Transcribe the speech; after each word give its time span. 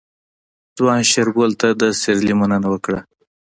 ځوان 0.77 1.01
شېرګل 1.11 1.51
ته 1.61 1.67
د 1.81 1.83
سيرلي 2.01 2.33
مننه 2.39 2.67
وکړه. 2.71 2.99